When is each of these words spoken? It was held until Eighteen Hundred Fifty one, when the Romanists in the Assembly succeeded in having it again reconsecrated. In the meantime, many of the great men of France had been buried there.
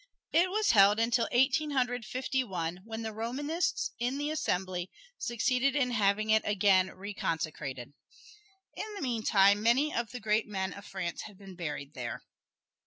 It 0.31 0.49
was 0.49 0.71
held 0.71 0.99
until 0.99 1.27
Eighteen 1.31 1.69
Hundred 1.69 2.05
Fifty 2.05 2.43
one, 2.43 2.81
when 2.85 3.03
the 3.03 3.13
Romanists 3.13 3.91
in 3.99 4.17
the 4.17 4.31
Assembly 4.31 4.89
succeeded 5.19 5.75
in 5.75 5.91
having 5.91 6.31
it 6.31 6.41
again 6.43 6.87
reconsecrated. 6.89 7.93
In 8.75 8.93
the 8.95 9.01
meantime, 9.03 9.61
many 9.61 9.93
of 9.93 10.09
the 10.09 10.19
great 10.19 10.47
men 10.47 10.73
of 10.73 10.85
France 10.87 11.21
had 11.27 11.37
been 11.37 11.53
buried 11.55 11.93
there. 11.93 12.23